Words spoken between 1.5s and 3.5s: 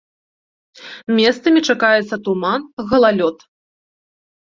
чакаецца туман, галалёд.